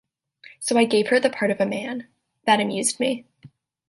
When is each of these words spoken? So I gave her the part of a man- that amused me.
So 0.59 0.79
I 0.79 0.85
gave 0.85 1.09
her 1.09 1.19
the 1.19 1.29
part 1.29 1.51
of 1.51 1.61
a 1.61 1.65
man- 1.67 2.07
that 2.47 2.59
amused 2.59 2.99
me. 2.99 3.27